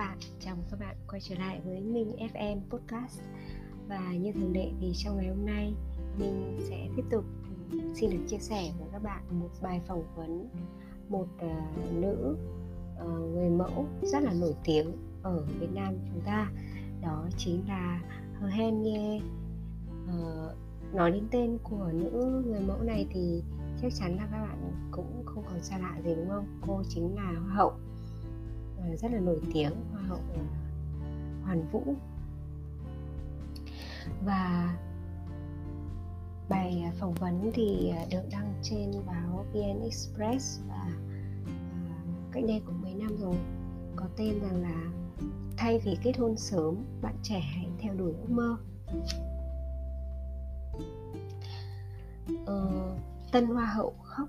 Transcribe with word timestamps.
bạn, 0.00 0.18
chào 0.40 0.56
mừng 0.56 0.64
các 0.70 0.80
bạn 0.80 0.96
quay 1.08 1.20
trở 1.20 1.34
lại 1.34 1.60
với 1.64 1.80
Minh 1.80 2.12
FM 2.34 2.60
Podcast. 2.70 3.20
Và 3.88 4.12
như 4.12 4.32
thường 4.32 4.52
lệ 4.52 4.70
thì 4.80 4.92
trong 4.94 5.16
ngày 5.16 5.28
hôm 5.28 5.46
nay 5.46 5.74
mình 6.18 6.58
sẽ 6.68 6.88
tiếp 6.96 7.02
tục 7.10 7.24
ừ, 7.72 7.78
xin 7.94 8.10
được 8.10 8.24
chia 8.28 8.38
sẻ 8.38 8.72
với 8.78 8.88
các 8.92 9.02
bạn 9.02 9.22
một 9.30 9.48
bài 9.62 9.80
phỏng 9.86 10.04
vấn 10.16 10.48
một 11.08 11.26
uh, 11.46 11.92
nữ 11.92 12.36
uh, 13.04 13.34
người 13.34 13.50
mẫu 13.50 13.86
rất 14.02 14.22
là 14.22 14.32
nổi 14.32 14.54
tiếng 14.64 14.92
ở 15.22 15.46
Việt 15.60 15.70
Nam 15.74 15.94
chúng 16.08 16.20
ta. 16.24 16.50
Đó 17.02 17.28
chính 17.36 17.68
là 17.68 18.00
Hờ 18.40 18.48
Hen 18.48 18.82
nghe 18.82 19.20
uh, 20.04 20.08
ờ, 20.08 20.54
Nói 20.92 21.10
đến 21.10 21.24
tên 21.30 21.58
của 21.62 21.90
nữ 21.92 22.42
người 22.46 22.60
mẫu 22.60 22.82
này 22.82 23.06
thì 23.10 23.42
chắc 23.82 23.92
chắn 23.98 24.16
là 24.16 24.28
các 24.32 24.42
bạn 24.42 24.72
cũng 24.90 25.22
không 25.26 25.44
còn 25.48 25.62
xa 25.62 25.78
lạ 25.78 26.00
gì 26.04 26.14
đúng 26.14 26.28
không? 26.28 26.46
Cô 26.66 26.82
chính 26.88 27.16
là 27.16 27.32
Hoa 27.32 27.54
hậu 27.54 27.72
rất 28.96 29.12
là 29.12 29.20
nổi 29.20 29.40
tiếng 29.52 29.72
hậu 30.10 30.20
hoàn 31.42 31.68
vũ. 31.72 31.94
Và 34.24 34.76
bài 36.48 36.82
à, 36.84 36.92
phỏng 36.98 37.14
vấn 37.14 37.50
thì 37.54 37.88
à, 37.88 38.04
được 38.10 38.22
đăng 38.30 38.54
trên 38.62 38.92
báo 39.06 39.44
VN 39.52 39.82
Express 39.82 40.60
và 40.68 40.74
à, 40.74 40.92
cách 42.32 42.44
đây 42.48 42.62
cũng 42.66 42.82
mấy 42.82 42.94
năm 42.94 43.16
rồi. 43.16 43.36
Có 43.96 44.06
tên 44.16 44.40
rằng 44.40 44.62
là 44.62 44.90
thay 45.56 45.78
vì 45.78 45.98
kết 46.02 46.18
hôn 46.18 46.36
sớm 46.36 46.76
bạn 47.02 47.14
trẻ 47.22 47.40
hãy 47.40 47.68
theo 47.78 47.94
đuổi 47.94 48.12
ước 48.12 48.30
mơ. 48.30 48.56
Ờ, 52.46 52.70
tân 53.32 53.46
hoa 53.46 53.66
hậu 53.66 53.94
khóc 54.02 54.28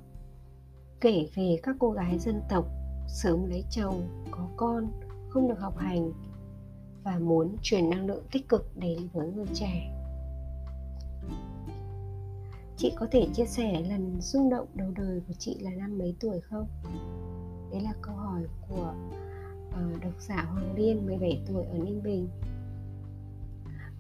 kể 1.02 1.28
về 1.36 1.60
các 1.64 1.76
cô 1.80 1.92
gái 1.92 2.20
dân 2.20 2.42
tộc 2.50 2.66
sớm 3.08 3.50
lấy 3.50 3.66
chồng 3.70 4.26
có 4.32 4.48
con 4.58 4.88
không 5.34 5.48
được 5.48 5.60
học 5.60 5.78
hành 5.78 6.12
và 7.04 7.20
muốn 7.20 7.56
truyền 7.62 7.90
năng 7.90 8.06
lượng 8.06 8.24
tích 8.32 8.50
cực 8.50 8.78
đến 8.78 9.08
với 9.14 9.32
người 9.32 9.48
trẻ. 9.54 9.98
Chị 12.78 12.94
có 12.96 13.08
thể 13.12 13.28
chia 13.34 13.46
sẻ 13.46 13.82
lần 13.90 14.22
rung 14.22 14.50
động 14.50 14.68
đầu 14.74 14.92
đời 14.96 15.22
của 15.28 15.34
chị 15.40 15.58
là 15.60 15.72
năm 15.72 15.98
mấy 15.98 16.16
tuổi 16.20 16.40
không? 16.40 16.68
Đấy 17.72 17.82
là 17.82 17.94
câu 18.02 18.16
hỏi 18.16 18.42
của 18.70 18.94
uh, 19.70 20.04
độc 20.04 20.14
giả 20.20 20.48
Hoàng 20.52 20.76
Liên 20.76 21.06
17 21.06 21.44
tuổi 21.48 21.66
ở 21.66 21.78
Ninh 21.78 22.04
Bình. 22.04 22.28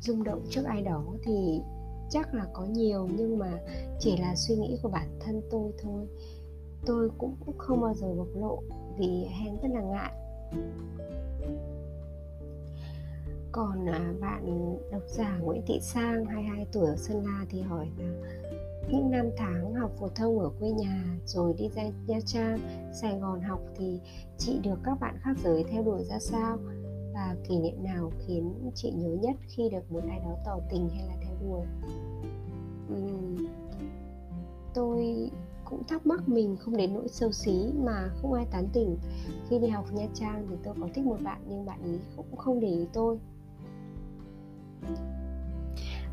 Rung 0.02 0.23
động 0.23 0.45
trước 0.49 0.63
ai 0.65 0.81
đó 0.81 1.03
thì 1.23 1.61
chắc 2.09 2.33
là 2.33 2.45
có 2.53 2.65
nhiều 2.65 3.07
nhưng 3.17 3.39
mà 3.39 3.59
chỉ 3.99 4.17
là 4.17 4.35
suy 4.35 4.55
nghĩ 4.55 4.79
của 4.83 4.89
bản 4.89 5.19
thân 5.19 5.41
tôi 5.52 5.71
thôi. 5.81 6.07
Tôi 6.85 7.09
cũng 7.17 7.35
không 7.57 7.81
bao 7.81 7.93
giờ 7.93 8.13
bộc 8.15 8.27
lộ 8.35 8.63
vì 8.97 9.25
hen 9.25 9.57
rất 9.61 9.69
là 9.71 9.81
ngại 9.81 10.13
còn 13.52 13.86
à, 13.86 14.14
bạn 14.22 14.75
độc 14.92 15.02
giả 15.08 15.38
Nguyễn 15.38 15.61
Thị 15.67 15.80
Sang 15.81 16.25
22 16.25 16.66
tuổi 16.72 16.88
ở 16.88 16.95
Sơn 16.98 17.25
La 17.25 17.45
thì 17.50 17.61
hỏi 17.61 17.88
là 17.98 18.11
những 18.89 19.11
năm 19.11 19.25
tháng 19.38 19.73
học 19.73 19.92
phổ 20.00 20.08
thông 20.16 20.39
ở 20.39 20.50
quê 20.59 20.72
nhà 20.72 21.03
rồi 21.25 21.53
đi 21.58 21.70
ra 21.75 21.83
Nha 22.08 22.20
Trang, 22.25 22.59
Sài 23.02 23.20
Gòn 23.20 23.42
học 23.42 23.59
thì 23.78 24.00
chị 24.38 24.59
được 24.64 24.80
các 24.83 25.00
bạn 25.00 25.16
khác 25.22 25.33
giới 25.44 25.64
theo 25.64 25.83
đuổi 25.83 26.03
ra 26.03 26.20
sao? 26.20 26.58
Và 27.14 27.36
kỷ 27.48 27.59
niệm 27.59 27.83
nào 27.83 28.11
khiến 28.28 28.72
chị 28.76 28.92
nhớ 28.92 29.17
nhất 29.22 29.36
khi 29.48 29.70
được 29.70 29.92
một 29.92 30.02
ai 30.09 30.20
đó 30.20 30.36
tỏ 30.45 30.59
tình 30.70 30.89
hay 30.89 31.08
là 31.08 31.16
theo 31.22 31.36
đuổi? 31.42 31.66
Uhm, 32.94 33.48
tôi 34.73 35.30
cũng 35.72 35.83
thắc 35.83 36.05
mắc 36.05 36.30
mình 36.30 36.58
không 36.59 36.77
đến 36.77 36.94
nỗi 36.94 37.08
sâu 37.08 37.31
xí 37.31 37.72
mà 37.75 38.09
không 38.16 38.33
ai 38.33 38.45
tán 38.52 38.67
tỉnh. 38.73 38.97
Khi 39.49 39.59
đi 39.59 39.67
học 39.67 39.86
nha 39.93 40.08
trang 40.14 40.48
thì 40.49 40.55
tôi 40.64 40.73
có 40.82 40.87
thích 40.93 41.05
một 41.05 41.17
bạn 41.23 41.42
nhưng 41.48 41.65
bạn 41.65 41.82
ấy 41.82 41.99
cũng 42.15 42.37
không 42.37 42.59
để 42.59 42.67
ý 42.67 42.87
tôi. 42.93 43.20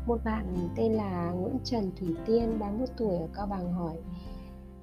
Một 0.05 0.23
bạn 0.23 0.69
tên 0.75 0.93
là 0.93 1.31
Nguyễn 1.31 1.57
Trần 1.63 1.91
Thủy 1.99 2.15
Tiên 2.25 2.59
31 2.59 2.89
tuổi, 2.97 3.17
ở 3.17 3.27
Cao 3.33 3.45
Bằng 3.45 3.73
hỏi 3.73 3.97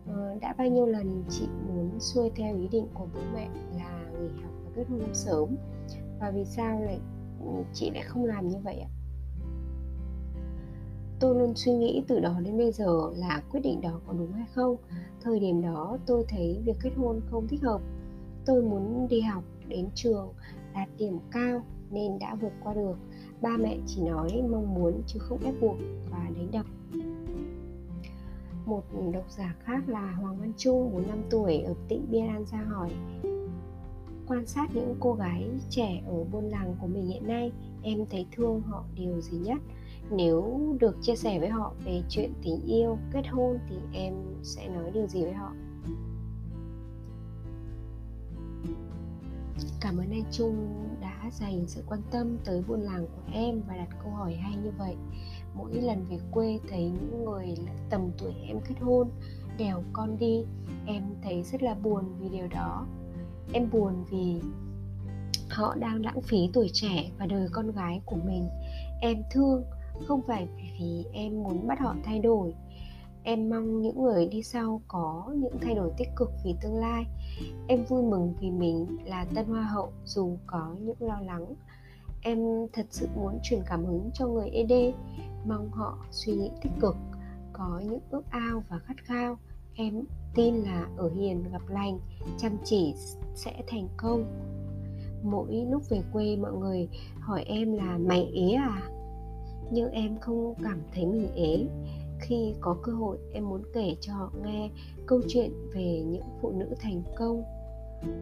ờ, 0.07 0.35
đã 0.41 0.55
bao 0.59 0.69
nhiêu 0.69 0.87
lần 0.87 1.25
chị 1.29 1.47
muốn 1.69 2.01
xuôi 2.01 2.31
theo 2.37 2.57
ý 2.57 2.69
định 2.69 2.87
của 2.95 3.07
bố 3.15 3.21
mẹ 3.35 3.49
là 3.77 4.11
nghỉ 4.21 4.43
học 4.43 4.53
và 4.65 4.71
kết 4.75 4.85
hôn 4.89 5.15
sớm? 5.15 5.57
Và 6.21 6.31
vì 6.31 6.45
sao 6.45 6.81
lại 6.81 7.01
ừ, 7.41 7.51
chị 7.75 7.91
lại 7.91 8.03
không 8.03 8.25
làm 8.25 8.49
như 8.49 8.59
vậy 8.65 8.79
ạ? 8.79 8.96
Tôi 11.21 11.39
luôn 11.39 11.53
suy 11.57 11.73
nghĩ 11.73 12.03
từ 12.09 12.21
đó 12.21 12.41
đến 12.45 12.59
bây 12.59 12.73
giờ 12.73 13.11
là 13.17 13.43
quyết 13.51 13.61
định 13.61 13.81
đó 13.81 14.01
có 14.07 14.13
đúng 14.13 14.33
hay 14.33 14.47
không. 14.55 14.77
Thời 15.23 15.41
điểm 15.41 15.63
đó 15.63 15.99
tôi 16.07 16.25
thấy 16.29 16.61
việc 16.65 16.77
kết 16.83 16.91
hôn 16.97 17.21
không 17.31 17.49
thích 17.49 17.63
hợp. 17.63 17.81
Tôi 18.47 18.63
muốn 18.63 19.09
đi 19.09 19.21
học 19.21 19.45
đến 19.69 19.89
trường 19.95 20.29
đạt 20.75 20.89
điểm 20.99 21.19
cao 21.31 21.63
nên 21.91 22.19
đã 22.19 22.35
vượt 22.35 22.53
qua 22.65 22.75
được. 22.75 22.97
Ba 23.41 23.57
mẹ 23.57 23.79
chỉ 23.87 24.03
nói 24.03 24.43
mong 24.51 24.75
muốn 24.75 25.03
chứ 25.07 25.19
không 25.19 25.39
ép 25.45 25.55
buộc 25.61 25.77
và 26.11 26.31
đánh 26.37 26.49
đập. 26.53 26.67
Một 28.67 28.83
độc 29.13 29.25
giả 29.31 29.57
khác 29.65 29.89
là 29.89 30.13
Hoàng 30.13 30.39
Văn 30.41 30.53
Trung 30.57 30.93
45 30.93 31.19
tuổi, 31.31 31.59
ở 31.59 31.75
tỉnh 31.89 32.07
Biên 32.11 32.27
An 32.27 32.45
ra 32.53 32.59
hỏi, 32.59 32.91
Quan 34.29 34.47
sát 34.47 34.71
những 34.75 34.97
cô 35.01 35.13
gái 35.15 35.51
trẻ 35.71 36.03
ở 36.07 36.25
buôn 36.25 36.49
làng 36.49 36.77
của 36.81 36.87
mình 36.87 37.07
hiện 37.07 37.27
nay, 37.27 37.53
Em 37.83 38.07
thấy 38.11 38.27
thương 38.33 38.61
họ 38.61 38.85
điều 38.95 39.21
gì 39.21 39.39
nhất? 39.39 39.59
Nếu 40.11 40.61
được 40.81 40.97
chia 41.03 41.17
sẻ 41.17 41.39
với 41.39 41.49
họ 41.49 41.73
về 41.85 42.03
chuyện 42.09 42.33
tình 42.43 42.61
yêu, 42.67 42.99
kết 43.13 43.23
hôn 43.31 43.59
thì 43.69 43.77
em 43.93 44.15
sẽ 44.43 44.69
nói 44.69 44.91
điều 44.95 45.07
gì 45.07 45.23
với 45.23 45.33
họ? 45.33 45.53
Cảm 49.81 49.97
ơn 49.97 50.11
anh 50.11 50.25
trung 50.33 50.75
đã 51.01 51.31
dành 51.33 51.65
sự 51.67 51.83
quan 51.87 52.01
tâm 52.11 52.39
tới 52.45 52.63
buôn 52.69 52.81
làng 52.81 53.07
của 53.07 53.33
em 53.33 53.61
và 53.69 53.77
đặt 53.77 53.89
câu 54.03 54.13
hỏi 54.13 54.35
hay 54.35 54.57
như 54.57 54.71
vậy. 54.79 54.97
Mỗi 55.55 55.75
lần 55.75 56.05
về 56.11 56.19
quê 56.31 56.59
thấy 56.71 56.83
những 56.83 57.25
người 57.25 57.55
tầm 57.91 58.11
tuổi 58.19 58.35
em 58.49 58.61
kết 58.69 58.75
hôn 58.81 59.11
đèo 59.59 59.83
con 59.93 60.19
đi, 60.19 60.45
em 60.87 61.03
thấy 61.23 61.43
rất 61.43 61.63
là 61.63 61.75
buồn 61.75 62.05
vì 62.19 62.29
điều 62.29 62.47
đó. 62.49 62.87
Em 63.53 63.71
buồn 63.71 64.05
vì 64.11 64.41
họ 65.51 65.75
đang 65.75 66.05
lãng 66.05 66.23
phí 66.23 66.39
tuổi 66.53 66.71
trẻ 66.73 67.11
và 67.19 67.27
đời 67.27 67.49
con 67.53 67.71
gái 67.71 68.01
của 68.07 68.17
mình. 68.17 68.49
Em 69.01 69.23
thương 69.31 69.65
không 70.05 70.23
phải 70.27 70.49
vì 70.81 71.05
em 71.13 71.43
muốn 71.43 71.67
bắt 71.67 71.79
họ 71.81 71.95
thay 72.05 72.19
đổi. 72.19 72.55
Em 73.23 73.51
mong 73.51 73.83
những 73.83 74.03
người 74.03 74.27
đi 74.27 74.43
sau 74.43 74.81
có 74.89 75.33
những 75.37 75.59
thay 75.61 75.75
đổi 75.75 75.91
tích 75.99 76.09
cực 76.17 76.31
vì 76.45 76.55
tương 76.63 76.77
lai. 76.77 77.05
Em 77.69 77.85
vui 77.85 78.03
mừng 78.03 78.35
vì 78.41 78.51
mình 78.51 78.87
là 79.05 79.27
tân 79.35 79.47
hoa 79.47 79.63
hậu 79.63 79.93
dù 80.05 80.37
có 80.47 80.75
những 80.81 80.97
lo 81.01 81.21
lắng. 81.21 81.55
Em 82.23 82.39
thật 82.73 82.87
sự 82.91 83.09
muốn 83.17 83.39
truyền 83.43 83.61
cảm 83.67 83.85
hứng 83.85 84.11
cho 84.15 84.27
người 84.27 84.51
ed 84.51 84.73
mong 85.47 85.71
họ 85.71 85.99
suy 86.11 86.33
nghĩ 86.33 86.51
tích 86.63 86.73
cực, 86.81 86.97
có 87.53 87.81
những 87.85 88.01
ước 88.11 88.23
ao 88.31 88.63
và 88.69 88.79
khát 88.79 88.95
khao. 89.05 89.39
Em 89.75 90.05
tin 90.35 90.55
là 90.55 90.89
ở 90.97 91.11
hiền 91.15 91.45
gặp 91.53 91.63
lành, 91.69 91.99
chăm 92.39 92.53
chỉ 92.65 92.95
sẽ 93.35 93.63
thành 93.67 93.89
công. 93.97 94.25
Mỗi 95.23 95.67
lúc 95.71 95.83
về 95.89 96.03
quê 96.13 96.37
mọi 96.37 96.53
người 96.53 96.89
hỏi 97.21 97.45
em 97.45 97.73
là 97.73 97.99
mày 97.99 98.31
ế 98.35 98.53
à? 98.53 98.83
Nhưng 99.71 99.91
em 99.91 100.19
không 100.19 100.55
cảm 100.63 100.83
thấy 100.95 101.07
mình 101.07 101.29
ế. 101.35 101.67
Khi 102.21 102.55
có 102.61 102.77
cơ 102.83 102.93
hội 102.93 103.19
em 103.33 103.49
muốn 103.49 103.63
kể 103.75 103.97
cho 104.01 104.13
họ 104.13 104.33
nghe 104.45 104.71
câu 105.07 105.21
chuyện 105.29 105.51
về 105.75 106.03
những 106.07 106.25
phụ 106.41 106.53
nữ 106.53 106.67
thành 106.81 107.03
công. 107.17 107.43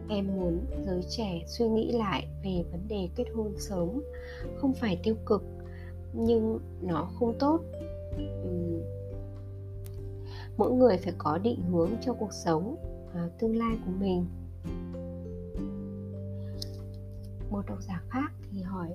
Em 0.09 0.27
muốn 0.27 0.59
giới 0.85 1.01
trẻ 1.09 1.43
suy 1.47 1.67
nghĩ 1.67 1.91
lại 1.91 2.27
về 2.43 2.63
vấn 2.71 2.87
đề 2.87 3.09
kết 3.15 3.25
hôn 3.35 3.53
sớm 3.57 4.01
không 4.57 4.73
phải 4.73 4.99
tiêu 5.03 5.15
cực 5.25 5.43
nhưng 6.13 6.59
nó 6.81 7.09
không 7.19 7.33
tốt. 7.39 7.59
Uhm. 8.15 8.81
mỗi 10.57 10.71
người 10.71 10.97
phải 10.97 11.13
có 11.17 11.37
định 11.37 11.61
hướng 11.71 11.89
cho 12.01 12.13
cuộc 12.13 12.33
sống 12.33 12.75
à, 13.13 13.29
tương 13.39 13.57
lai 13.57 13.77
của 13.85 13.91
mình 13.99 14.25
một 17.49 17.61
độc 17.67 17.81
giả 17.81 18.01
khác 18.09 18.31
thì 18.51 18.61
hỏi 18.61 18.87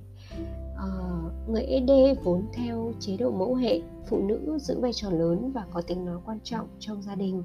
uh, 0.75 1.49
người 1.49 1.62
ED 1.62 1.91
vốn 2.25 2.47
theo 2.52 2.93
chế 3.00 3.17
độ 3.17 3.31
mẫu 3.31 3.55
hệ 3.55 3.81
phụ 4.06 4.23
nữ 4.29 4.58
giữ 4.58 4.81
vai 4.81 4.93
trò 4.93 5.11
lớn 5.11 5.52
và 5.52 5.67
có 5.73 5.82
tiếng 5.87 6.05
nói 6.05 6.19
quan 6.25 6.38
trọng 6.44 6.67
trong 6.79 7.02
gia 7.02 7.14
đình. 7.14 7.43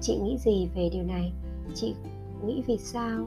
Chị 0.00 0.18
nghĩ 0.18 0.36
gì 0.38 0.68
về 0.74 0.88
điều 0.92 1.04
này? 1.04 1.32
Chị 1.74 1.94
nghĩ 2.46 2.62
vì 2.66 2.76
sao? 2.76 3.26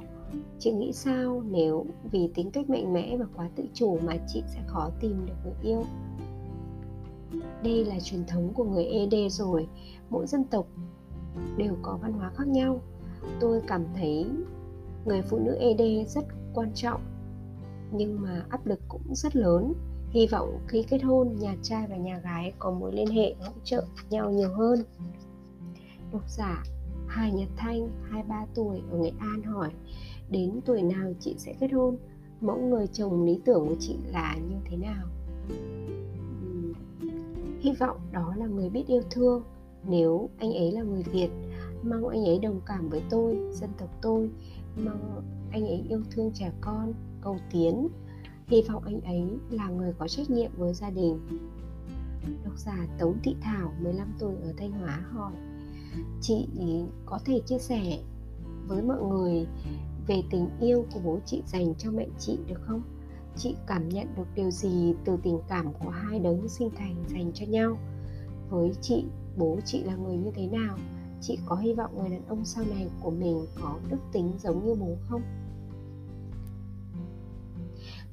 Chị 0.59 0.71
nghĩ 0.71 0.93
sao 0.93 1.43
nếu 1.49 1.85
vì 2.11 2.29
tính 2.35 2.51
cách 2.51 2.69
mạnh 2.69 2.93
mẽ 2.93 3.17
và 3.17 3.25
quá 3.35 3.49
tự 3.55 3.63
chủ 3.73 3.99
mà 4.03 4.17
chị 4.27 4.43
sẽ 4.47 4.59
khó 4.67 4.89
tìm 4.99 5.25
được 5.25 5.33
người 5.43 5.73
yêu? 5.73 5.83
Đây 7.63 7.85
là 7.85 7.99
truyền 7.99 8.25
thống 8.25 8.53
của 8.53 8.63
người 8.63 8.85
ED 8.85 9.13
rồi. 9.29 9.67
Mỗi 10.09 10.27
dân 10.27 10.43
tộc 10.43 10.67
đều 11.57 11.75
có 11.81 11.99
văn 12.01 12.13
hóa 12.13 12.31
khác 12.35 12.47
nhau. 12.47 12.81
Tôi 13.39 13.61
cảm 13.67 13.85
thấy 13.95 14.25
người 15.05 15.21
phụ 15.21 15.39
nữ 15.39 15.55
ED 15.59 16.11
rất 16.15 16.25
quan 16.53 16.71
trọng 16.73 17.01
nhưng 17.91 18.21
mà 18.21 18.45
áp 18.49 18.65
lực 18.65 18.79
cũng 18.87 19.15
rất 19.15 19.35
lớn. 19.35 19.73
Hy 20.09 20.27
vọng 20.27 20.59
khi 20.67 20.83
kết 20.89 21.03
hôn 21.03 21.35
nhà 21.39 21.55
trai 21.63 21.87
và 21.87 21.95
nhà 21.95 22.19
gái 22.19 22.53
có 22.59 22.71
mối 22.71 22.93
liên 22.93 23.07
hệ 23.07 23.35
hỗ 23.39 23.51
trợ 23.63 23.85
nhau 24.09 24.31
nhiều 24.31 24.49
hơn. 24.53 24.83
Độc 26.11 26.29
giả 26.29 26.63
Hà 27.07 27.29
Nhật 27.29 27.49
Thanh 27.57 27.89
23 28.09 28.45
tuổi 28.55 28.81
ở 28.91 28.97
Nghệ 28.97 29.11
An 29.19 29.43
hỏi 29.43 29.71
đến 30.29 30.59
tuổi 30.65 30.81
nào 30.81 31.13
chị 31.19 31.35
sẽ 31.37 31.53
kết 31.59 31.71
hôn? 31.73 31.97
Mẫu 32.41 32.57
người 32.57 32.87
chồng 32.87 33.25
lý 33.25 33.39
tưởng 33.45 33.67
của 33.67 33.75
chị 33.79 33.95
là 34.11 34.37
như 34.49 34.55
thế 34.65 34.77
nào? 34.77 35.07
Uhm, 35.53 36.73
hy 37.59 37.71
vọng 37.79 37.97
đó 38.11 38.33
là 38.37 38.45
người 38.45 38.69
biết 38.69 38.87
yêu 38.87 39.01
thương. 39.09 39.43
Nếu 39.83 40.29
anh 40.37 40.53
ấy 40.53 40.71
là 40.71 40.83
người 40.83 41.03
việt 41.03 41.29
mong 41.83 42.07
anh 42.07 42.25
ấy 42.25 42.39
đồng 42.39 42.61
cảm 42.65 42.89
với 42.89 43.01
tôi 43.09 43.37
dân 43.51 43.69
tộc 43.77 43.89
tôi 44.01 44.29
mong 44.85 45.23
anh 45.51 45.67
ấy 45.67 45.85
yêu 45.89 46.01
thương 46.11 46.31
trẻ 46.33 46.51
con 46.61 46.93
cầu 47.21 47.37
tiến. 47.51 47.87
Hy 48.47 48.61
vọng 48.61 48.83
anh 48.85 49.01
ấy 49.01 49.23
là 49.49 49.69
người 49.69 49.93
có 49.99 50.07
trách 50.07 50.29
nhiệm 50.29 50.51
với 50.57 50.73
gia 50.73 50.89
đình. 50.89 51.19
Độc 52.43 52.57
giả 52.57 52.87
Tống 52.99 53.17
Thị 53.23 53.35
Thảo 53.41 53.73
15 53.81 54.13
tuổi 54.19 54.35
ở 54.43 54.53
Thanh 54.57 54.71
Hóa, 54.71 55.05
hỏi, 55.11 55.33
chị 56.21 56.47
có 57.05 57.19
thể 57.25 57.41
chia 57.45 57.59
sẻ 57.59 57.99
với 58.67 58.81
mọi 58.81 59.01
người 59.01 59.47
về 60.07 60.21
tình 60.29 60.49
yêu 60.59 60.85
của 60.93 60.99
bố 61.03 61.19
chị 61.25 61.41
dành 61.45 61.75
cho 61.75 61.91
mẹ 61.91 62.07
chị 62.19 62.37
được 62.47 62.61
không? 62.61 62.81
Chị 63.37 63.55
cảm 63.67 63.89
nhận 63.89 64.07
được 64.17 64.27
điều 64.35 64.51
gì 64.51 64.93
từ 65.05 65.17
tình 65.23 65.39
cảm 65.47 65.73
của 65.73 65.89
hai 65.89 66.19
đấng 66.19 66.47
sinh 66.47 66.69
thành 66.77 66.95
dành 67.09 67.31
cho 67.33 67.45
nhau? 67.45 67.77
Với 68.49 68.71
chị, 68.81 69.05
bố 69.37 69.59
chị 69.65 69.83
là 69.83 69.95
người 69.95 70.17
như 70.17 70.31
thế 70.35 70.47
nào? 70.47 70.77
Chị 71.21 71.39
có 71.45 71.55
hy 71.55 71.73
vọng 71.73 71.97
người 71.97 72.09
đàn 72.09 72.27
ông 72.27 72.45
sau 72.45 72.65
này 72.65 72.87
của 73.01 73.11
mình 73.11 73.45
có 73.61 73.79
đức 73.89 73.97
tính 74.11 74.31
giống 74.39 74.65
như 74.65 74.75
bố 74.75 74.95
không? 75.09 75.21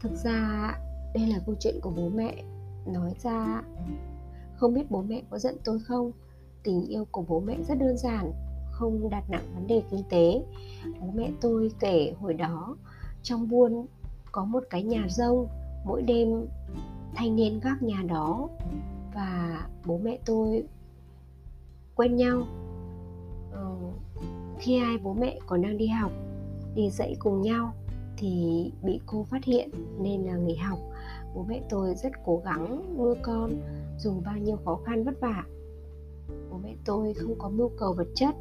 Thực 0.08 0.16
ra 0.16 0.72
đây 1.14 1.26
là 1.26 1.38
câu 1.46 1.54
chuyện 1.60 1.80
của 1.80 1.90
bố 1.90 2.08
mẹ 2.08 2.42
nói 2.86 3.14
ra 3.22 3.62
không 4.56 4.74
biết 4.74 4.90
bố 4.90 5.02
mẹ 5.02 5.22
có 5.30 5.38
giận 5.38 5.56
tôi 5.64 5.78
không? 5.78 6.12
Tình 6.62 6.86
yêu 6.86 7.04
của 7.10 7.24
bố 7.28 7.40
mẹ 7.40 7.56
rất 7.68 7.78
đơn 7.78 7.96
giản 7.96 8.32
không 8.70 9.10
đặt 9.10 9.30
nặng 9.30 9.46
vấn 9.54 9.66
đề 9.66 9.82
kinh 9.90 10.02
tế. 10.10 10.42
Bố 11.00 11.06
mẹ 11.14 11.30
tôi 11.40 11.70
kể 11.80 12.14
hồi 12.20 12.34
đó 12.34 12.76
trong 13.22 13.48
buôn 13.48 13.86
có 14.32 14.44
một 14.44 14.64
cái 14.70 14.82
nhà 14.82 15.06
rông 15.08 15.48
mỗi 15.84 16.02
đêm 16.02 16.46
thanh 17.14 17.36
niên 17.36 17.60
gác 17.60 17.82
nhà 17.82 18.02
đó 18.08 18.48
và 19.14 19.60
bố 19.84 19.98
mẹ 19.98 20.18
tôi 20.24 20.64
quen 21.94 22.16
nhau. 22.16 22.42
Ờ, 23.52 23.76
khi 24.58 24.78
hai 24.78 24.98
bố 24.98 25.14
mẹ 25.14 25.38
còn 25.46 25.62
đang 25.62 25.78
đi 25.78 25.86
học 25.86 26.12
đi 26.74 26.90
dạy 26.90 27.16
cùng 27.18 27.42
nhau 27.42 27.72
thì 28.16 28.64
bị 28.82 29.00
cô 29.06 29.26
phát 29.30 29.44
hiện 29.44 29.70
nên 29.98 30.22
là 30.22 30.36
nghỉ 30.36 30.56
học. 30.56 30.78
Bố 31.34 31.44
mẹ 31.48 31.62
tôi 31.68 31.94
rất 31.94 32.12
cố 32.24 32.42
gắng 32.44 32.94
nuôi 32.98 33.14
con 33.22 33.50
dù 33.98 34.12
bao 34.24 34.36
nhiêu 34.36 34.56
khó 34.64 34.80
khăn 34.86 35.04
vất 35.04 35.20
vả. 35.20 35.44
Bố 36.50 36.58
mẹ 36.62 36.74
tôi 36.84 37.14
không 37.14 37.34
có 37.38 37.48
mưu 37.48 37.70
cầu 37.78 37.92
vật 37.92 38.08
chất 38.14 38.34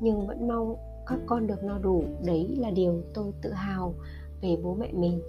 nhưng 0.00 0.26
vẫn 0.26 0.48
mong 0.48 0.76
các 1.06 1.18
con 1.26 1.46
được 1.46 1.64
no 1.64 1.78
đủ. 1.78 2.04
Đấy 2.26 2.56
là 2.58 2.70
điều 2.70 3.02
tôi 3.14 3.32
tự 3.42 3.52
hào 3.52 3.94
về 4.40 4.56
bố 4.62 4.74
mẹ 4.74 4.92
mình. 4.92 5.20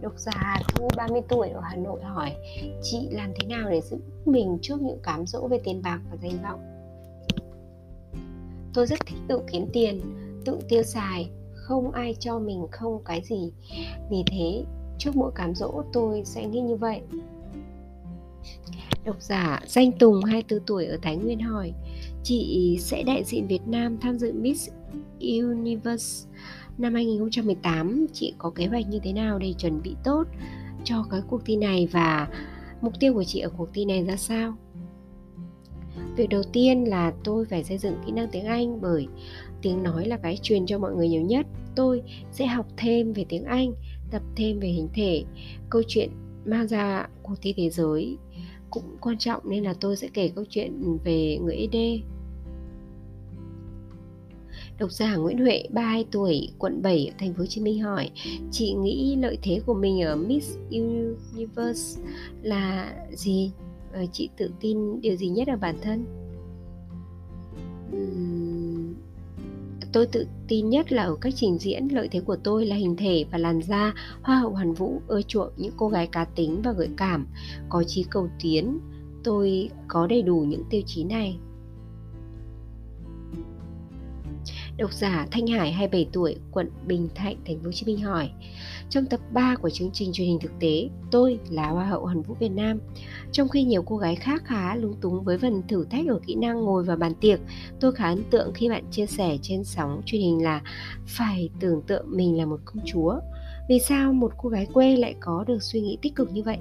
Độc 0.00 0.12
giả 0.16 0.56
Thu 0.68 0.88
30 0.96 1.20
tuổi 1.28 1.48
ở 1.48 1.60
Hà 1.60 1.76
Nội 1.76 2.02
hỏi 2.02 2.30
Chị 2.82 3.08
làm 3.10 3.32
thế 3.34 3.48
nào 3.48 3.70
để 3.70 3.80
giữ 3.80 3.96
mình 4.24 4.58
trước 4.62 4.82
những 4.82 4.98
cám 5.02 5.26
dỗ 5.26 5.48
về 5.48 5.60
tiền 5.64 5.82
bạc 5.82 6.00
và 6.10 6.16
danh 6.22 6.42
vọng? 6.42 6.60
Tôi 8.74 8.86
rất 8.86 8.98
thích 9.06 9.18
tự 9.28 9.40
kiếm 9.52 9.66
tiền, 9.72 10.00
tự 10.44 10.58
tiêu 10.68 10.82
xài. 10.82 11.30
Không 11.64 11.90
ai 11.90 12.16
cho 12.20 12.38
mình 12.38 12.66
không 12.70 13.02
cái 13.04 13.22
gì. 13.24 13.52
Vì 14.10 14.24
thế, 14.26 14.64
trước 14.98 15.16
mỗi 15.16 15.32
cám 15.34 15.54
dỗ, 15.54 15.82
tôi 15.92 16.22
sẽ 16.24 16.46
nghĩ 16.46 16.60
như 16.60 16.76
vậy. 16.76 17.00
Độc 19.04 19.16
giả 19.22 19.60
Danh 19.66 19.92
Tùng 19.92 20.24
24 20.24 20.66
tuổi, 20.66 20.86
ở 20.86 20.98
Thái 21.02 21.16
Nguyên 21.16 21.40
hỏi, 21.40 21.72
Chị 22.22 22.76
sẽ 22.80 23.02
đại 23.02 23.24
diện 23.24 23.46
Việt 23.46 23.66
Nam 23.66 23.98
tham 24.00 24.18
dự 24.18 24.32
Miss 24.32 24.70
Universe 25.20 26.28
năm 26.78 26.94
2018 26.94 28.06
Chị 28.12 28.34
có 28.38 28.50
kế 28.50 28.66
hoạch 28.66 28.88
như 28.88 28.98
thế 29.02 29.12
nào 29.12 29.38
để 29.38 29.52
chuẩn 29.58 29.82
bị 29.82 29.96
tốt 30.04 30.24
cho 30.84 31.04
cái 31.10 31.20
cuộc 31.28 31.40
thi 31.44 31.56
này 31.56 31.88
và 31.92 32.28
mục 32.80 32.92
tiêu 33.00 33.14
của 33.14 33.24
chị 33.24 33.40
ở 33.40 33.50
cuộc 33.56 33.68
thi 33.74 33.84
này 33.84 34.04
ra 34.04 34.16
sao? 34.16 34.54
Việc 36.16 36.28
đầu 36.28 36.42
tiên 36.52 36.88
là 36.88 37.12
tôi 37.24 37.44
phải 37.44 37.64
xây 37.64 37.78
dựng 37.78 37.94
kỹ 38.06 38.12
năng 38.12 38.28
tiếng 38.32 38.44
Anh 38.44 38.80
bởi 38.80 39.06
tiếng 39.64 39.82
nói 39.82 40.06
là 40.06 40.16
cái 40.16 40.38
truyền 40.42 40.66
cho 40.66 40.78
mọi 40.78 40.94
người 40.94 41.08
nhiều 41.08 41.22
nhất. 41.22 41.46
Tôi 41.74 42.02
sẽ 42.32 42.46
học 42.46 42.66
thêm 42.76 43.12
về 43.12 43.24
tiếng 43.28 43.44
Anh, 43.44 43.72
tập 44.10 44.22
thêm 44.36 44.60
về 44.60 44.68
hình 44.68 44.88
thể, 44.94 45.24
câu 45.70 45.82
chuyện 45.88 46.10
mang 46.44 46.68
ra 46.68 47.08
cuộc 47.22 47.34
thi 47.42 47.54
thế 47.56 47.70
giới 47.70 48.16
cũng 48.70 48.96
quan 49.00 49.18
trọng 49.18 49.50
nên 49.50 49.64
là 49.64 49.74
tôi 49.80 49.96
sẽ 49.96 50.08
kể 50.14 50.28
câu 50.28 50.44
chuyện 50.50 50.98
về 51.04 51.38
người 51.42 51.56
ED 51.56 52.02
Độc 54.78 54.92
giả 54.92 55.16
Nguyễn 55.16 55.38
Huệ, 55.38 55.64
32 55.72 56.04
tuổi, 56.10 56.48
quận 56.58 56.82
7, 56.82 57.12
thành 57.18 57.34
phố 57.34 57.38
Hồ 57.38 57.46
Chí 57.46 57.60
Minh 57.60 57.82
hỏi: 57.82 58.10
Chị 58.50 58.72
nghĩ 58.72 59.16
lợi 59.16 59.38
thế 59.42 59.60
của 59.66 59.74
mình 59.74 60.02
ở 60.02 60.16
Miss 60.16 60.56
Universe 60.70 62.02
là 62.42 62.94
gì? 63.10 63.52
Ờ, 63.92 64.06
chị 64.12 64.28
tự 64.36 64.50
tin 64.60 65.00
điều 65.00 65.16
gì 65.16 65.28
nhất 65.28 65.48
ở 65.48 65.56
bản 65.56 65.76
thân? 65.82 66.04
Tôi 69.94 70.06
tự 70.06 70.26
tin 70.48 70.68
nhất 70.68 70.92
là 70.92 71.02
ở 71.02 71.16
cách 71.20 71.32
trình 71.36 71.58
diễn, 71.58 71.88
lợi 71.88 72.08
thế 72.08 72.20
của 72.20 72.36
tôi 72.36 72.66
là 72.66 72.76
hình 72.76 72.96
thể 72.96 73.24
và 73.30 73.38
làn 73.38 73.62
da, 73.62 73.94
hoa 74.22 74.36
hậu 74.36 74.50
hoàn 74.50 74.74
vũ 74.74 75.02
ưa 75.06 75.22
chuộng 75.22 75.52
những 75.56 75.72
cô 75.76 75.88
gái 75.88 76.06
cá 76.06 76.24
tính 76.24 76.62
và 76.64 76.72
gợi 76.72 76.88
cảm, 76.96 77.26
có 77.68 77.84
trí 77.84 78.04
cầu 78.10 78.28
tiến. 78.42 78.78
Tôi 79.24 79.70
có 79.88 80.06
đầy 80.06 80.22
đủ 80.22 80.44
những 80.48 80.62
tiêu 80.70 80.82
chí 80.86 81.04
này. 81.04 81.38
Độc 84.78 84.92
giả 84.92 85.26
Thanh 85.30 85.46
Hải 85.46 85.72
27 85.72 86.08
tuổi, 86.12 86.36
quận 86.52 86.70
Bình 86.86 87.08
Thạnh, 87.14 87.36
thành 87.46 87.58
phố 87.58 87.64
Hồ 87.64 87.72
Chí 87.72 87.86
Minh 87.86 87.98
hỏi: 87.98 88.30
Trong 88.90 89.06
tập 89.06 89.20
3 89.32 89.56
của 89.56 89.70
chương 89.70 89.90
trình 89.92 90.12
truyền 90.12 90.26
hình 90.26 90.38
thực 90.40 90.52
tế, 90.60 90.88
tôi 91.10 91.38
là 91.50 91.68
Hoa 91.68 91.84
hậu 91.84 92.06
Hàn 92.06 92.22
vũ 92.22 92.34
Việt 92.40 92.48
Nam. 92.48 92.80
Trong 93.32 93.48
khi 93.48 93.64
nhiều 93.64 93.82
cô 93.82 93.96
gái 93.96 94.16
khác 94.16 94.42
khá 94.44 94.74
lúng 94.74 94.94
túng 95.00 95.24
với 95.24 95.38
phần 95.38 95.62
thử 95.68 95.84
thách 95.90 96.06
ở 96.08 96.20
kỹ 96.26 96.34
năng 96.34 96.60
ngồi 96.60 96.84
vào 96.84 96.96
bàn 96.96 97.12
tiệc, 97.20 97.40
tôi 97.80 97.92
khá 97.92 98.08
ấn 98.08 98.22
tượng 98.30 98.52
khi 98.54 98.68
bạn 98.68 98.84
chia 98.90 99.06
sẻ 99.06 99.38
trên 99.42 99.64
sóng 99.64 100.02
truyền 100.06 100.22
hình 100.22 100.42
là 100.42 100.62
phải 101.06 101.48
tưởng 101.60 101.82
tượng 101.82 102.06
mình 102.08 102.38
là 102.38 102.46
một 102.46 102.60
công 102.64 102.84
chúa. 102.84 103.20
Vì 103.68 103.78
sao 103.78 104.12
một 104.12 104.32
cô 104.36 104.48
gái 104.48 104.66
quê 104.72 104.96
lại 104.96 105.14
có 105.20 105.44
được 105.46 105.62
suy 105.62 105.80
nghĩ 105.80 105.98
tích 106.02 106.14
cực 106.14 106.32
như 106.32 106.42
vậy? 106.42 106.58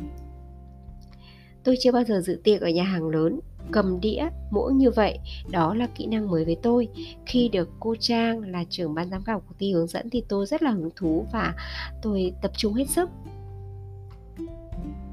Tôi 1.63 1.75
chưa 1.80 1.92
bao 1.92 2.04
giờ 2.04 2.21
dự 2.21 2.42
tiệc 2.44 2.62
ở 2.62 2.69
nhà 2.69 2.83
hàng 2.83 3.09
lớn 3.09 3.39
cầm 3.72 4.00
đĩa 4.00 4.30
muỗng 4.52 4.78
như 4.78 4.92
vậy 4.92 5.20
đó 5.52 5.74
là 5.74 5.88
kỹ 5.96 6.06
năng 6.06 6.30
mới 6.30 6.46
với 6.46 6.58
tôi. 6.64 6.88
Khi 7.26 7.50
được 7.50 7.70
cô 7.80 7.96
trang 8.00 8.42
là 8.42 8.64
trưởng 8.70 8.94
ban 8.94 9.10
giám 9.10 9.24
khảo 9.24 9.40
cuộc 9.40 9.56
thi 9.60 9.74
hướng 9.74 9.88
dẫn 9.88 10.10
thì 10.10 10.24
tôi 10.28 10.46
rất 10.46 10.64
là 10.64 10.72
hứng 10.72 10.90
thú 10.96 11.26
và 11.34 11.54
tôi 12.02 12.34
tập 12.42 12.52
trung 12.58 12.74
hết 12.74 12.90
sức. 12.90 13.10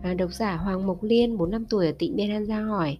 À, 0.02 0.14
độc 0.14 0.32
giả 0.32 0.56
Hoàng 0.56 0.86
Mộc 0.86 1.02
Liên 1.02 1.36
45 1.36 1.64
tuổi 1.64 1.86
ở 1.86 1.92
tỉnh 1.98 2.16
Biên 2.16 2.30
An 2.30 2.46
Giang 2.46 2.66
hỏi 2.66 2.98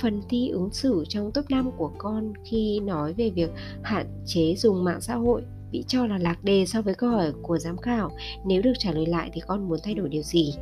Phần 0.00 0.22
thi 0.28 0.48
ứng 0.48 0.70
xử 0.72 1.04
trong 1.08 1.32
top 1.32 1.50
5 1.50 1.70
của 1.76 1.90
con 1.98 2.32
khi 2.44 2.80
nói 2.80 3.12
về 3.12 3.30
việc 3.30 3.50
hạn 3.82 4.06
chế 4.26 4.54
dùng 4.56 4.84
mạng 4.84 5.00
xã 5.00 5.14
hội 5.14 5.42
bị 5.72 5.84
cho 5.88 6.06
là 6.06 6.18
lạc 6.18 6.44
đề 6.44 6.66
so 6.66 6.82
với 6.82 6.94
câu 6.94 7.10
hỏi 7.10 7.32
của 7.42 7.58
giám 7.58 7.76
khảo 7.76 8.10
Nếu 8.46 8.62
được 8.62 8.72
trả 8.78 8.92
lời 8.92 9.06
lại 9.06 9.30
thì 9.32 9.40
con 9.46 9.68
muốn 9.68 9.78
thay 9.84 9.94
đổi 9.94 10.08
điều 10.08 10.22
gì? 10.22 10.54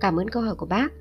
Cảm 0.00 0.20
ơn 0.20 0.30
câu 0.30 0.42
hỏi 0.42 0.54
của 0.54 0.66
bác 0.66 0.92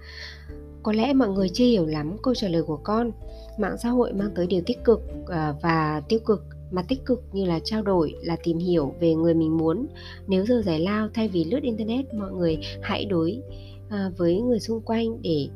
có 0.83 0.91
lẽ 0.91 1.13
mọi 1.13 1.29
người 1.29 1.49
chưa 1.49 1.65
hiểu 1.65 1.85
lắm 1.85 2.15
câu 2.23 2.35
trả 2.35 2.47
lời 2.47 2.63
của 2.63 2.77
con 2.83 3.11
mạng 3.57 3.75
xã 3.83 3.89
hội 3.89 4.13
mang 4.13 4.31
tới 4.35 4.47
điều 4.47 4.61
tích 4.65 4.83
cực 4.83 5.01
ờ, 5.25 5.55
và 5.61 6.01
tiêu 6.09 6.19
cực 6.25 6.45
mà 6.71 6.81
tích 6.81 7.05
cực 7.05 7.23
như 7.31 7.45
là 7.45 7.59
trao 7.63 7.81
đổi 7.81 8.15
là 8.21 8.37
tìm 8.43 8.57
hiểu 8.57 8.95
về 8.99 9.15
người 9.15 9.33
mình 9.33 9.57
muốn 9.57 9.87
nếu 10.27 10.45
giờ 10.45 10.61
giải 10.65 10.79
lao 10.79 11.09
thay 11.13 11.27
vì 11.27 11.43
lướt 11.43 11.59
internet 11.61 12.13
mọi 12.13 12.31
người 12.31 12.57
hãy 12.81 13.05
đối 13.05 13.41
ờ, 13.89 14.11
với 14.17 14.41
người 14.41 14.59
xung 14.59 14.81
quanh 14.81 15.21
để 15.21 15.49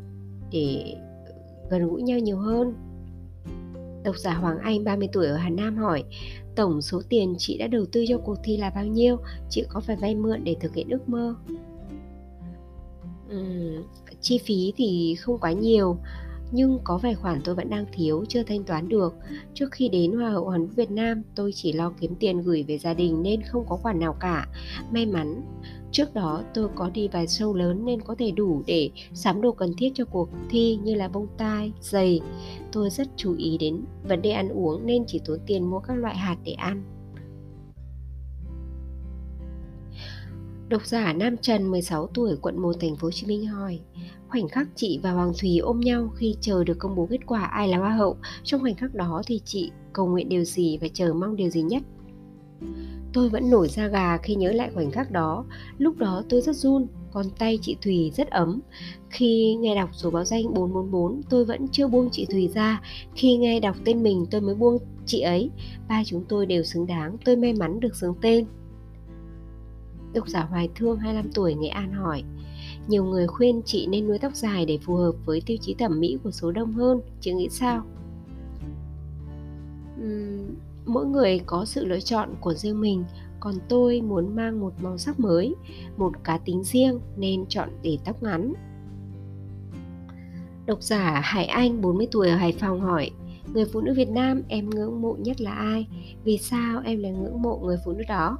để 0.51 0.95
gần 1.69 1.89
gũi 1.89 2.01
nhau 2.01 2.19
nhiều 2.19 2.37
hơn 2.37 2.73
Độc 4.03 4.17
giả 4.17 4.33
Hoàng 4.33 4.59
Anh 4.59 4.83
30 4.83 5.09
tuổi 5.13 5.27
ở 5.27 5.35
Hà 5.35 5.49
Nam 5.49 5.77
hỏi 5.77 6.03
Tổng 6.55 6.81
số 6.81 7.01
tiền 7.09 7.35
chị 7.37 7.57
đã 7.57 7.67
đầu 7.67 7.85
tư 7.91 8.05
cho 8.07 8.17
cuộc 8.17 8.35
thi 8.43 8.57
là 8.57 8.69
bao 8.69 8.85
nhiêu? 8.85 9.17
Chị 9.49 9.63
có 9.69 9.79
phải 9.79 9.95
vay 9.95 10.15
mượn 10.15 10.43
để 10.43 10.55
thực 10.59 10.75
hiện 10.75 10.89
ước 10.89 11.09
mơ? 11.09 11.35
Uhm, 13.35 13.83
chi 14.25 14.37
phí 14.37 14.73
thì 14.77 15.15
không 15.19 15.39
quá 15.39 15.51
nhiều, 15.51 15.97
nhưng 16.51 16.79
có 16.83 16.97
vài 16.97 17.15
khoản 17.15 17.41
tôi 17.43 17.55
vẫn 17.55 17.69
đang 17.69 17.85
thiếu, 17.93 18.23
chưa 18.29 18.43
thanh 18.43 18.63
toán 18.63 18.89
được. 18.89 19.15
Trước 19.53 19.71
khi 19.71 19.89
đến 19.89 20.11
hoa 20.11 20.29
hậu 20.29 20.45
hoàn 20.45 20.65
vũ 20.65 20.73
việt 20.75 20.91
nam, 20.91 21.21
tôi 21.35 21.51
chỉ 21.55 21.73
lo 21.73 21.93
kiếm 21.99 22.15
tiền 22.15 22.41
gửi 22.41 22.63
về 22.63 22.77
gia 22.77 22.93
đình 22.93 23.23
nên 23.23 23.41
không 23.41 23.65
có 23.69 23.75
khoản 23.75 23.99
nào 23.99 24.13
cả. 24.19 24.47
May 24.91 25.05
mắn, 25.05 25.41
trước 25.91 26.13
đó 26.13 26.43
tôi 26.53 26.69
có 26.75 26.89
đi 26.89 27.07
vài 27.07 27.25
show 27.25 27.53
lớn 27.53 27.85
nên 27.85 28.01
có 28.01 28.15
thể 28.15 28.31
đủ 28.31 28.63
để 28.67 28.89
sắm 29.13 29.41
đồ 29.41 29.51
cần 29.51 29.73
thiết 29.77 29.91
cho 29.93 30.05
cuộc 30.05 30.29
thi 30.49 30.79
như 30.83 30.95
là 30.95 31.07
bông 31.07 31.27
tai, 31.37 31.71
giày. 31.81 32.21
Tôi 32.71 32.89
rất 32.89 33.07
chú 33.15 33.35
ý 33.37 33.57
đến 33.57 33.81
vấn 34.07 34.21
đề 34.21 34.31
ăn 34.31 34.49
uống 34.49 34.85
nên 34.85 35.03
chỉ 35.07 35.21
tốn 35.25 35.39
tiền 35.45 35.69
mua 35.69 35.79
các 35.79 35.93
loại 35.93 36.15
hạt 36.15 36.37
để 36.43 36.51
ăn. 36.51 36.83
Độc 40.69 40.85
giả 40.85 41.13
Nam 41.13 41.37
Trần 41.37 41.71
16 41.71 42.07
tuổi 42.07 42.35
quận 42.41 42.61
1 42.61 42.73
thành 42.79 42.95
phố 42.95 43.05
Hồ 43.07 43.11
Chí 43.11 43.27
Minh 43.27 43.47
hỏi 43.47 43.79
Khoảnh 44.29 44.47
khắc 44.47 44.67
chị 44.75 44.99
và 45.03 45.11
Hoàng 45.11 45.33
Thùy 45.41 45.57
ôm 45.57 45.79
nhau 45.79 46.09
khi 46.15 46.35
chờ 46.41 46.63
được 46.63 46.79
công 46.79 46.95
bố 46.95 47.07
kết 47.09 47.19
quả 47.25 47.43
ai 47.43 47.67
là 47.67 47.77
hoa 47.77 47.95
hậu 47.95 48.17
Trong 48.43 48.61
khoảnh 48.61 48.75
khắc 48.75 48.95
đó 48.95 49.21
thì 49.27 49.41
chị 49.45 49.71
cầu 49.93 50.07
nguyện 50.07 50.29
điều 50.29 50.43
gì 50.43 50.77
và 50.81 50.87
chờ 50.93 51.13
mong 51.13 51.35
điều 51.35 51.49
gì 51.49 51.61
nhất 51.61 51.83
Tôi 53.13 53.29
vẫn 53.29 53.49
nổi 53.49 53.67
da 53.67 53.87
gà 53.87 54.17
khi 54.17 54.35
nhớ 54.35 54.51
lại 54.51 54.71
khoảnh 54.73 54.91
khắc 54.91 55.11
đó. 55.11 55.45
Lúc 55.77 55.97
đó 55.97 56.23
tôi 56.29 56.41
rất 56.41 56.55
run, 56.55 56.87
còn 57.11 57.25
tay 57.39 57.59
chị 57.61 57.77
Thùy 57.81 58.11
rất 58.15 58.29
ấm. 58.29 58.59
Khi 59.09 59.55
nghe 59.59 59.75
đọc 59.75 59.89
số 59.93 60.11
báo 60.11 60.23
danh 60.25 60.53
444, 60.53 61.21
tôi 61.29 61.45
vẫn 61.45 61.67
chưa 61.67 61.87
buông 61.87 62.09
chị 62.11 62.25
Thùy 62.25 62.49
ra. 62.55 62.81
Khi 63.15 63.37
nghe 63.37 63.59
đọc 63.59 63.75
tên 63.85 64.03
mình, 64.03 64.25
tôi 64.31 64.41
mới 64.41 64.55
buông 64.55 64.77
chị 65.05 65.21
ấy. 65.21 65.49
Ba 65.89 66.03
chúng 66.05 66.23
tôi 66.29 66.45
đều 66.45 66.63
xứng 66.63 66.87
đáng, 66.87 67.17
tôi 67.25 67.35
may 67.35 67.53
mắn 67.53 67.79
được 67.79 67.95
xứng 67.95 68.13
tên. 68.21 68.45
Độc 70.15 70.27
giả 70.27 70.41
Hoài 70.43 70.69
Thương 70.75 70.99
25 70.99 71.31
tuổi 71.31 71.53
Nghệ 71.53 71.67
An 71.67 71.93
hỏi 71.93 72.23
Nhiều 72.87 73.05
người 73.05 73.27
khuyên 73.27 73.61
chị 73.65 73.87
nên 73.87 74.07
nuôi 74.07 74.19
tóc 74.19 74.35
dài 74.35 74.65
để 74.65 74.77
phù 74.77 74.95
hợp 74.95 75.11
với 75.25 75.41
tiêu 75.45 75.57
chí 75.61 75.73
thẩm 75.73 75.99
mỹ 75.99 76.17
của 76.23 76.31
số 76.31 76.51
đông 76.51 76.73
hơn, 76.73 77.01
chị 77.21 77.33
nghĩ 77.33 77.49
sao? 77.51 77.83
Uhm, 80.01 80.55
mỗi 80.85 81.05
người 81.05 81.39
có 81.45 81.65
sự 81.65 81.85
lựa 81.85 81.99
chọn 81.99 82.29
của 82.41 82.53
riêng 82.53 82.81
mình 82.81 83.03
còn 83.39 83.55
tôi 83.69 84.01
muốn 84.01 84.35
mang 84.35 84.59
một 84.59 84.73
màu 84.81 84.97
sắc 84.97 85.19
mới 85.19 85.55
một 85.97 86.23
cá 86.23 86.37
tính 86.37 86.63
riêng 86.63 86.99
nên 87.17 87.45
chọn 87.49 87.69
để 87.81 87.97
tóc 88.05 88.23
ngắn 88.23 88.53
Độc 90.65 90.81
giả 90.81 91.21
Hải 91.23 91.45
Anh 91.45 91.81
40 91.81 92.07
tuổi 92.11 92.29
ở 92.29 92.35
Hải 92.35 92.51
Phòng 92.51 92.81
hỏi 92.81 93.11
Người 93.53 93.65
phụ 93.65 93.81
nữ 93.81 93.93
Việt 93.93 94.09
Nam 94.09 94.41
em 94.47 94.69
ngưỡng 94.69 95.01
mộ 95.01 95.15
nhất 95.19 95.41
là 95.41 95.51
ai? 95.51 95.87
Vì 96.23 96.37
sao 96.37 96.81
em 96.85 96.99
lại 96.99 97.11
ngưỡng 97.11 97.41
mộ 97.41 97.57
người 97.57 97.77
phụ 97.85 97.91
nữ 97.91 98.03
đó? 98.07 98.37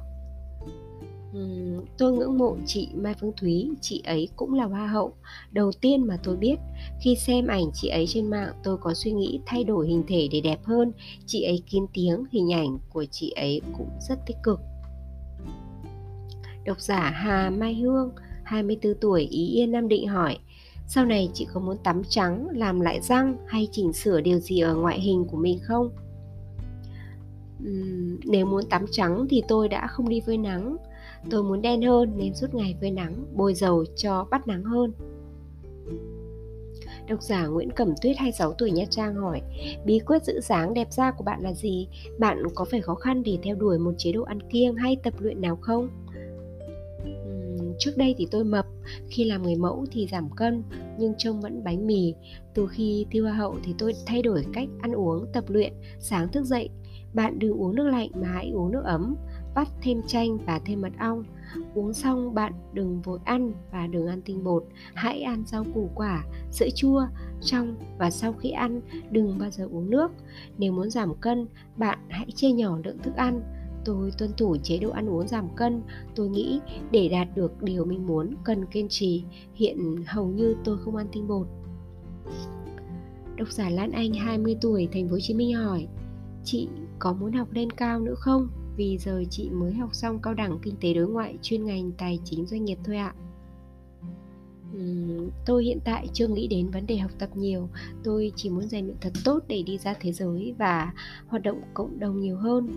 Uhm, 1.32 1.84
tôi 1.98 2.12
ngưỡng 2.12 2.38
mộ 2.38 2.56
chị 2.66 2.88
Mai 2.94 3.14
Phương 3.20 3.32
Thúy, 3.36 3.70
chị 3.80 4.02
ấy 4.04 4.28
cũng 4.36 4.54
là 4.54 4.64
hoa 4.64 4.86
hậu. 4.86 5.12
Đầu 5.52 5.72
tiên 5.80 6.06
mà 6.06 6.18
tôi 6.22 6.36
biết, 6.36 6.56
khi 7.00 7.16
xem 7.16 7.46
ảnh 7.46 7.64
chị 7.74 7.88
ấy 7.88 8.06
trên 8.08 8.30
mạng 8.30 8.52
tôi 8.62 8.76
có 8.76 8.94
suy 8.94 9.12
nghĩ 9.12 9.40
thay 9.46 9.64
đổi 9.64 9.88
hình 9.88 10.04
thể 10.08 10.28
để 10.30 10.40
đẹp 10.40 10.64
hơn. 10.64 10.92
Chị 11.26 11.42
ấy 11.42 11.62
kín 11.70 11.86
tiếng, 11.92 12.24
hình 12.32 12.52
ảnh 12.52 12.78
của 12.90 13.04
chị 13.04 13.30
ấy 13.30 13.60
cũng 13.78 13.88
rất 14.08 14.18
tích 14.26 14.36
cực. 14.42 14.60
Độc 16.64 16.80
giả 16.80 17.10
Hà 17.10 17.50
Mai 17.50 17.74
Hương, 17.74 18.10
24 18.42 18.94
tuổi, 19.00 19.22
Ý 19.22 19.46
Yên 19.48 19.72
Nam 19.72 19.88
Định 19.88 20.08
hỏi 20.08 20.38
Sau 20.88 21.04
này 21.04 21.30
chị 21.34 21.46
có 21.54 21.60
muốn 21.60 21.76
tắm 21.84 22.02
trắng, 22.08 22.48
làm 22.52 22.80
lại 22.80 23.00
răng 23.00 23.36
hay 23.46 23.68
chỉnh 23.72 23.92
sửa 23.92 24.20
điều 24.20 24.38
gì 24.38 24.60
ở 24.60 24.74
ngoại 24.74 25.00
hình 25.00 25.24
của 25.30 25.36
mình 25.36 25.58
không? 25.62 25.90
Uhm, 27.64 28.20
nếu 28.24 28.46
muốn 28.46 28.64
tắm 28.70 28.84
trắng 28.90 29.26
thì 29.30 29.42
tôi 29.48 29.68
đã 29.68 29.86
không 29.86 30.08
đi 30.08 30.20
phơi 30.26 30.38
nắng 30.38 30.76
Tôi 31.30 31.42
muốn 31.42 31.62
đen 31.62 31.82
hơn 31.82 32.12
nên 32.16 32.34
suốt 32.34 32.54
ngày 32.54 32.76
phơi 32.80 32.90
nắng, 32.90 33.24
bôi 33.34 33.54
dầu 33.54 33.84
cho 33.96 34.26
bắt 34.30 34.48
nắng 34.48 34.64
hơn. 34.64 34.92
Độc 37.08 37.22
giả 37.22 37.46
Nguyễn 37.46 37.70
Cẩm 37.70 37.94
Tuyết 38.02 38.16
26 38.16 38.52
tuổi 38.52 38.70
Nha 38.70 38.84
Trang 38.90 39.14
hỏi 39.14 39.42
Bí 39.84 39.98
quyết 39.98 40.24
giữ 40.24 40.40
dáng 40.40 40.74
đẹp 40.74 40.88
da 40.90 41.10
của 41.10 41.24
bạn 41.24 41.42
là 41.42 41.52
gì? 41.52 41.88
Bạn 42.18 42.42
có 42.54 42.64
phải 42.64 42.80
khó 42.80 42.94
khăn 42.94 43.22
để 43.22 43.38
theo 43.42 43.56
đuổi 43.56 43.78
một 43.78 43.92
chế 43.98 44.12
độ 44.12 44.22
ăn 44.22 44.38
kiêng 44.50 44.76
hay 44.76 44.96
tập 45.02 45.14
luyện 45.18 45.40
nào 45.40 45.56
không? 45.56 45.88
trước 47.78 47.96
đây 47.96 48.14
thì 48.18 48.26
tôi 48.30 48.44
mập 48.44 48.66
khi 49.08 49.24
làm 49.24 49.42
người 49.42 49.56
mẫu 49.56 49.86
thì 49.92 50.06
giảm 50.06 50.30
cân 50.30 50.62
nhưng 50.98 51.14
trông 51.18 51.40
vẫn 51.40 51.64
bánh 51.64 51.86
mì 51.86 52.14
từ 52.54 52.66
khi 52.66 53.06
thi 53.10 53.20
hoa 53.20 53.32
hậu 53.32 53.56
thì 53.64 53.74
tôi 53.78 53.92
thay 54.06 54.22
đổi 54.22 54.44
cách 54.52 54.68
ăn 54.80 54.92
uống 54.92 55.26
tập 55.32 55.44
luyện 55.48 55.72
sáng 56.00 56.28
thức 56.28 56.44
dậy 56.44 56.68
bạn 57.14 57.38
đừng 57.38 57.60
uống 57.60 57.74
nước 57.74 57.86
lạnh 57.86 58.08
mà 58.14 58.28
hãy 58.28 58.50
uống 58.54 58.72
nước 58.72 58.82
ấm 58.84 59.16
vắt 59.56 59.68
thêm 59.82 60.02
chanh 60.06 60.38
và 60.46 60.58
thêm 60.64 60.80
mật 60.80 60.92
ong. 60.98 61.24
Uống 61.74 61.94
xong 61.94 62.34
bạn 62.34 62.52
đừng 62.72 63.02
vội 63.02 63.18
ăn 63.24 63.52
và 63.72 63.86
đừng 63.86 64.06
ăn 64.06 64.22
tinh 64.22 64.44
bột. 64.44 64.64
Hãy 64.94 65.22
ăn 65.22 65.44
rau 65.46 65.64
củ 65.74 65.90
quả, 65.94 66.24
sữa 66.50 66.68
chua 66.74 67.06
trong 67.42 67.76
và 67.98 68.10
sau 68.10 68.32
khi 68.32 68.50
ăn, 68.50 68.80
đừng 69.10 69.38
bao 69.38 69.50
giờ 69.50 69.68
uống 69.72 69.90
nước. 69.90 70.10
Nếu 70.58 70.72
muốn 70.72 70.90
giảm 70.90 71.14
cân, 71.14 71.46
bạn 71.76 71.98
hãy 72.08 72.26
chia 72.34 72.50
nhỏ 72.50 72.78
lượng 72.84 72.98
thức 72.98 73.16
ăn. 73.16 73.40
Tôi 73.84 74.10
tuân 74.18 74.30
thủ 74.36 74.56
chế 74.62 74.78
độ 74.78 74.90
ăn 74.90 75.08
uống 75.10 75.28
giảm 75.28 75.48
cân. 75.56 75.82
Tôi 76.14 76.28
nghĩ 76.28 76.60
để 76.90 77.08
đạt 77.08 77.28
được 77.36 77.62
điều 77.62 77.84
mình 77.84 78.06
muốn, 78.06 78.34
cần 78.44 78.66
kiên 78.66 78.88
trì. 78.88 79.24
Hiện 79.54 79.96
hầu 80.06 80.26
như 80.26 80.56
tôi 80.64 80.78
không 80.78 80.96
ăn 80.96 81.06
tinh 81.12 81.28
bột. 81.28 81.46
Độc 83.36 83.48
giả 83.52 83.70
Lan 83.70 83.92
Anh 83.92 84.12
20 84.12 84.56
tuổi, 84.60 84.88
thành 84.92 85.08
phố 85.08 85.12
Hồ 85.12 85.20
Chí 85.20 85.34
Minh 85.34 85.54
hỏi, 85.54 85.86
Chị 86.44 86.68
có 86.98 87.12
muốn 87.12 87.32
học 87.32 87.48
lên 87.52 87.70
cao 87.70 88.00
nữa 88.00 88.14
không? 88.16 88.48
Vì 88.76 88.98
giờ 88.98 89.24
chị 89.30 89.50
mới 89.50 89.72
học 89.72 89.94
xong 89.94 90.18
cao 90.22 90.34
đẳng 90.34 90.58
kinh 90.62 90.74
tế 90.80 90.94
đối 90.94 91.08
ngoại 91.08 91.38
chuyên 91.42 91.64
ngành 91.64 91.92
tài 91.92 92.18
chính 92.24 92.46
doanh 92.46 92.64
nghiệp 92.64 92.78
thôi 92.84 92.96
ạ. 92.96 93.14
Uhm, 94.76 95.30
Tôi 95.46 95.64
hiện 95.64 95.78
tại 95.84 96.08
chưa 96.12 96.28
nghĩ 96.28 96.46
đến 96.48 96.70
vấn 96.70 96.86
đề 96.86 96.96
học 96.96 97.10
tập 97.18 97.30
nhiều. 97.36 97.68
Tôi 98.04 98.32
chỉ 98.36 98.50
muốn 98.50 98.68
rèn 98.68 98.84
luyện 98.84 98.96
thật 99.00 99.12
tốt 99.24 99.44
để 99.48 99.62
đi 99.62 99.78
ra 99.78 99.94
thế 100.00 100.12
giới 100.12 100.54
và 100.58 100.92
hoạt 101.26 101.42
động 101.42 101.60
cộng 101.74 101.98
đồng 101.98 102.20
nhiều 102.20 102.36
hơn. 102.36 102.68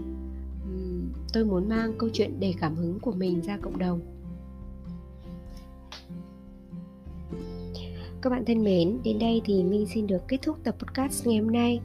Tôi 1.33 1.45
muốn 1.45 1.69
mang 1.69 1.93
câu 1.97 2.09
chuyện 2.13 2.39
đầy 2.39 2.55
cảm 2.59 2.75
hứng 2.75 2.99
của 2.99 3.11
mình 3.11 3.41
ra 3.41 3.57
cộng 3.57 3.77
đồng. 3.77 3.99
Các 8.21 8.29
bạn 8.29 8.45
thân 8.45 8.63
mến 8.63 8.97
đến 9.03 9.19
đây 9.19 9.41
thì 9.45 9.63
minh 9.63 9.85
xin 9.93 10.07
được 10.07 10.27
kết 10.27 10.37
thúc 10.41 10.57
tập 10.63 10.75
podcast 10.79 11.27
ngày 11.27 11.37
hôm 11.37 11.51
nay 11.51 11.79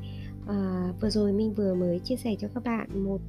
à, 0.48 0.92
vừa 1.00 1.10
rồi 1.10 1.32
minh 1.32 1.54
vừa 1.54 1.74
mới 1.74 1.98
chia 1.98 2.16
sẻ 2.16 2.34
cho 2.40 2.48
các 2.54 2.64
bạn 2.64 3.04
một 3.04 3.20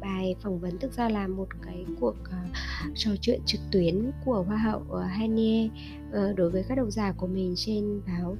bài 0.00 0.36
phỏng 0.42 0.60
vấn 0.60 0.78
thực 0.78 0.92
ra 0.92 1.08
là 1.08 1.26
một 1.26 1.48
cái 1.62 1.84
cuộc 2.00 2.14
uh, 2.22 2.56
trò 2.94 3.10
chuyện 3.20 3.40
trực 3.46 3.60
tuyến 3.72 4.10
của 4.24 4.42
hoa 4.42 4.56
hậu 4.56 4.80
uh, 4.80 5.04
Hanie 5.04 5.68
uh, 6.08 6.36
đối 6.36 6.50
với 6.50 6.64
các 6.68 6.74
độc 6.74 6.90
giả 6.90 7.12
của 7.12 7.26
mình 7.26 7.54
trên 7.56 8.00
báo 8.06 8.36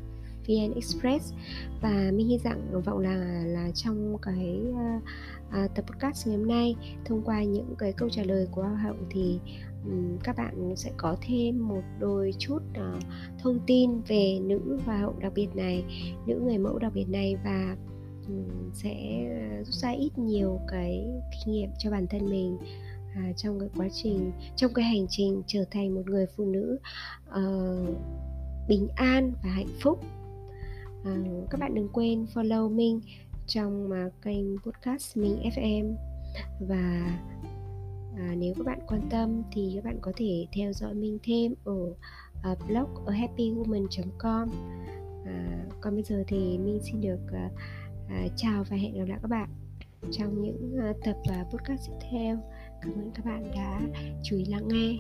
VN 0.49 0.75
Express. 0.75 1.33
Và 1.81 2.11
mình 2.15 2.29
hy 2.29 2.39
vọng 2.39 2.83
vọng 2.85 2.99
là 2.99 3.43
là 3.47 3.71
trong 3.75 4.17
cái 4.23 4.61
uh, 4.71 5.03
uh, 5.49 5.75
tập 5.75 5.85
podcast 5.87 6.27
ngày 6.27 6.37
hôm 6.37 6.49
nay 6.49 6.77
thông 7.05 7.23
qua 7.23 7.43
những 7.43 7.75
cái 7.79 7.93
câu 7.93 8.09
trả 8.09 8.23
lời 8.23 8.49
của 8.51 8.63
hoa 8.63 8.77
hậu 8.77 8.97
thì 9.11 9.39
um, 9.85 10.19
các 10.25 10.37
bạn 10.37 10.73
sẽ 10.77 10.91
có 10.97 11.17
thêm 11.21 11.69
một 11.69 11.83
đôi 12.01 12.35
chút 12.39 12.59
uh, 12.59 13.03
thông 13.43 13.59
tin 13.67 14.01
về 14.01 14.39
nữ 14.43 14.79
hoa 14.87 14.99
hậu 14.99 15.15
đặc 15.21 15.33
biệt 15.35 15.57
này 15.57 15.85
nữ 16.27 16.41
người 16.45 16.59
mẫu 16.59 16.79
đặc 16.79 16.93
biệt 16.95 17.09
này 17.09 17.37
và 17.45 17.77
sẽ 18.75 19.25
rút 19.67 19.75
ra 19.75 19.91
ít 19.91 20.19
nhiều 20.19 20.61
cái 20.69 21.07
kinh 21.31 21.55
nghiệm 21.55 21.71
cho 21.79 21.91
bản 21.91 22.07
thân 22.07 22.31
mình 22.31 22.59
à, 23.15 23.33
trong 23.37 23.61
cái 23.61 23.69
quá 23.77 23.89
trình 23.93 24.33
trong 24.57 24.75
cái 24.75 24.85
hành 24.85 25.07
trình 25.11 25.43
trở 25.47 25.65
thành 25.71 25.95
một 25.95 26.03
người 26.07 26.27
phụ 26.37 26.45
nữ 26.45 26.79
uh, 27.29 27.97
bình 28.69 28.89
an 28.97 29.33
và 29.43 29.51
hạnh 29.51 29.79
phúc. 29.83 30.01
À, 31.05 31.17
các 31.51 31.61
bạn 31.61 31.75
đừng 31.75 31.89
quên 31.89 32.27
follow 32.35 32.71
mình 32.71 33.01
trong 33.47 33.91
uh, 33.91 34.13
kênh 34.23 34.59
podcast 34.59 35.17
Minh 35.17 35.51
FM 35.57 35.95
và 36.61 37.19
à, 38.17 38.35
nếu 38.39 38.55
các 38.57 38.67
bạn 38.67 38.79
quan 38.87 39.01
tâm 39.11 39.43
thì 39.53 39.73
các 39.75 39.85
bạn 39.85 39.99
có 40.01 40.13
thể 40.17 40.47
theo 40.53 40.73
dõi 40.73 40.95
mình 40.95 41.19
thêm 41.23 41.55
ở 41.65 41.95
uh, 42.53 42.59
blog 42.69 43.07
ở 43.07 43.13
happywoman.com 43.13 44.49
à, 45.27 45.65
còn 45.81 45.95
bây 45.95 46.03
giờ 46.03 46.25
thì 46.27 46.59
mình 46.59 46.81
xin 46.83 47.01
được 47.01 47.21
uh, 47.27 47.53
À, 48.11 48.27
chào 48.37 48.65
và 48.71 48.77
hẹn 48.77 48.95
gặp 48.95 49.05
lại 49.09 49.19
các 49.23 49.29
bạn 49.29 49.49
trong 50.11 50.43
những 50.43 50.77
ờ, 50.81 50.93
tập 51.05 51.17
ờ, 51.29 51.37
podcast 51.51 51.89
tiếp 51.89 52.09
theo. 52.11 52.39
Cảm 52.83 52.93
ơn 52.93 53.11
các 53.15 53.25
bạn 53.25 53.51
đã 53.55 53.81
chú 54.23 54.37
ý 54.37 54.45
lắng 54.45 54.69
nghe. 54.69 54.97